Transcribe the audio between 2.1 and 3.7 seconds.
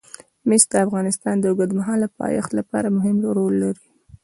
پایښت لپاره مهم رول